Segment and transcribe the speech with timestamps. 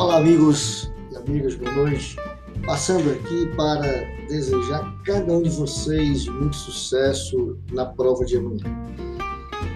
[0.00, 2.16] Olá, amigos e amigas, boa noite.
[2.64, 3.82] Passando aqui para
[4.30, 8.64] desejar a cada um de vocês muito sucesso na prova de amanhã.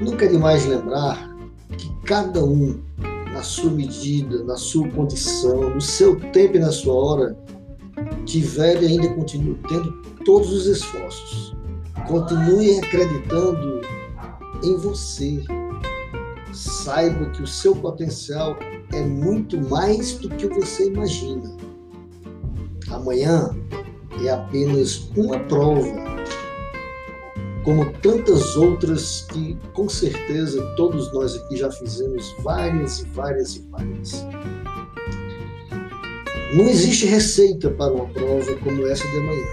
[0.00, 1.36] Nunca é demais lembrar
[1.76, 2.82] que cada um,
[3.30, 7.38] na sua medida, na sua condição, no seu tempo e na sua hora,
[8.24, 9.92] tiver e ainda continue tendo
[10.24, 11.54] todos os esforços.
[12.08, 13.82] Continue acreditando
[14.64, 15.44] em você.
[16.56, 18.56] Saiba que o seu potencial
[18.94, 21.54] é muito mais do que você imagina.
[22.88, 23.54] Amanhã
[24.24, 26.04] é apenas uma prova,
[27.62, 33.68] como tantas outras que com certeza todos nós aqui já fizemos várias e várias e
[33.70, 34.26] várias.
[36.54, 39.46] Não existe receita para uma prova como essa de amanhã,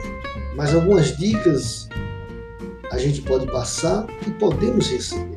[0.56, 1.90] mas algumas dicas
[2.92, 5.33] a gente pode passar e podemos receber.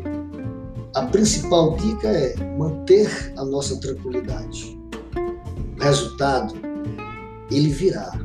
[0.97, 4.79] A principal dica é manter a nossa tranquilidade.
[5.79, 6.55] O resultado,
[7.51, 8.19] ele virá.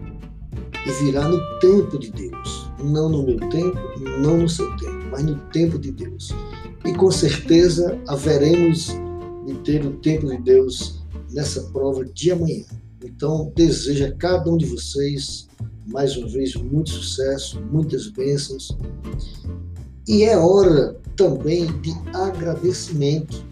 [0.88, 2.72] E virá no tempo de Deus.
[2.82, 3.78] Não no meu tempo,
[4.22, 6.30] não no seu tempo, mas no tempo de Deus.
[6.86, 8.88] E com certeza haveremos
[9.46, 11.04] de ter o tempo de Deus
[11.34, 12.64] nessa prova de amanhã.
[13.04, 15.50] Então, desejo a cada um de vocês,
[15.88, 18.78] mais uma vez, muito sucesso, muitas bênçãos.
[20.08, 23.44] E é hora também de agradecimento.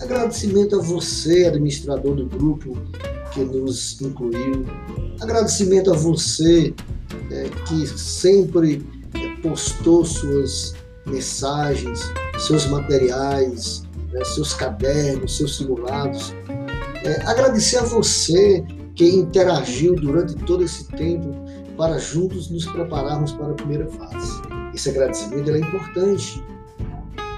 [0.00, 2.76] Agradecimento a você, administrador do grupo
[3.32, 4.64] que nos incluiu.
[5.20, 6.72] Agradecimento a você
[7.30, 10.74] é, que sempre é, postou suas
[11.06, 12.00] mensagens,
[12.38, 13.82] seus materiais,
[14.12, 16.34] né, seus cadernos, seus simulados.
[17.04, 21.34] É, agradecer a você que interagiu durante todo esse tempo
[21.76, 24.42] para juntos nos prepararmos para a primeira fase.
[24.74, 26.42] Esse agradecimento é importante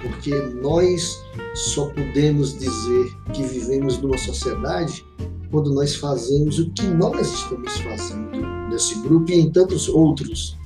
[0.01, 1.23] porque nós
[1.55, 5.05] só podemos dizer que vivemos numa sociedade
[5.51, 8.39] quando nós fazemos o que nós estamos fazendo
[8.71, 10.57] nesse grupo e em tantos outros.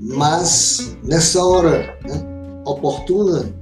[0.00, 3.54] Mas nessa hora né, oportuna,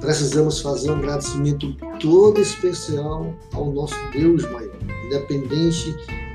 [0.00, 4.76] precisamos fazer um agradecimento todo especial ao nosso Deus maior,
[5.06, 5.94] independente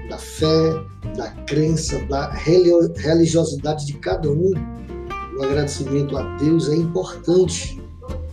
[0.09, 0.83] da fé,
[1.15, 4.51] da crença, da religiosidade de cada um
[5.37, 7.81] o agradecimento a Deus é importante,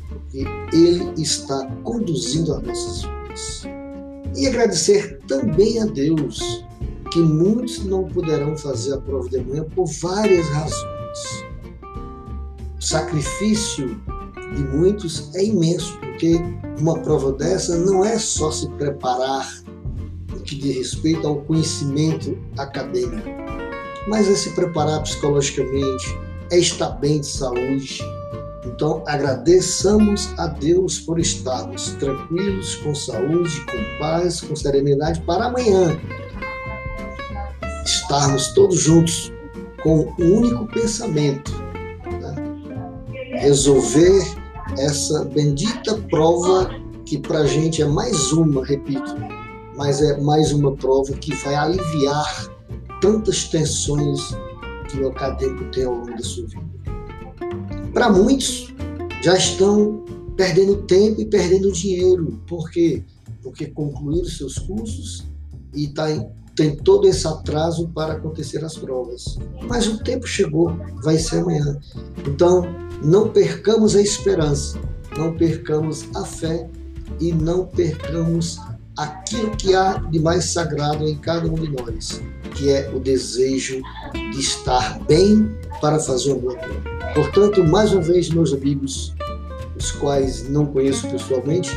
[0.09, 3.62] porque Ele está conduzindo as nossas vidas.
[4.37, 6.65] E agradecer também a Deus,
[7.10, 11.44] que muitos não poderão fazer a prova de amanhã por várias razões.
[12.78, 14.00] O sacrifício
[14.55, 16.37] de muitos é imenso, porque
[16.78, 19.62] uma prova dessa não é só se preparar
[20.33, 23.28] no que diz respeito ao conhecimento acadêmico,
[24.09, 26.19] mas é se preparar psicologicamente,
[26.50, 28.03] é estar bem de saúde.
[28.65, 35.99] Então, agradeçamos a Deus por estarmos tranquilos, com saúde, com paz, com serenidade para amanhã.
[37.84, 39.33] Estarmos todos juntos
[39.83, 41.53] com um único pensamento:
[42.21, 42.34] né?
[43.41, 44.22] resolver
[44.78, 46.71] essa bendita prova
[47.06, 49.16] que para a gente é mais uma, repito,
[49.77, 52.50] mas é mais uma prova que vai aliviar
[53.00, 54.37] tantas tensões
[54.91, 56.65] que o acadêmico tem ao longo da sua vida.
[57.93, 58.73] Para muitos,
[59.23, 60.05] já estão
[60.37, 62.41] perdendo tempo e perdendo dinheiro.
[62.47, 63.05] Por quê?
[63.43, 65.27] Porque concluíram seus cursos
[65.75, 66.06] e tá,
[66.55, 69.39] tem todo esse atraso para acontecer as provas.
[69.69, 71.78] Mas o tempo chegou, vai ser amanhã.
[72.27, 72.62] Então,
[73.03, 74.78] não percamos a esperança,
[75.17, 76.69] não percamos a fé
[77.21, 78.59] e não percamos
[78.97, 82.21] aquilo que há de mais sagrado em cada um de nós,
[82.60, 83.81] que é o desejo
[84.12, 85.50] de estar bem
[85.81, 86.81] para fazer uma boa coisa.
[87.15, 89.15] Portanto, mais uma vez, meus amigos,
[89.78, 91.71] os quais não conheço pessoalmente,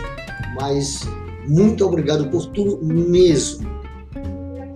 [0.59, 1.07] mas
[1.47, 3.65] muito obrigado por tudo mesmo.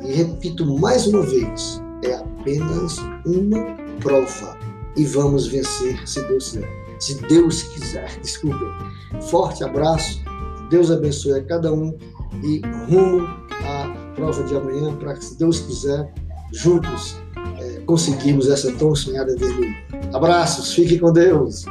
[0.02, 4.58] E repito mais uma vez, é apenas uma prova
[4.96, 6.70] e vamos vencer se Deus quiser.
[7.00, 8.70] Se Deus quiser, desculpem.
[9.30, 10.22] Forte abraço,
[10.70, 11.94] Deus abençoe a cada um
[12.42, 13.47] e rumo
[14.18, 16.12] prova de amanhã para que, se Deus quiser,
[16.52, 17.16] juntos
[17.60, 19.78] é, conseguimos essa tão sonhada vermelha.
[20.12, 21.66] Abraços, fique com Deus.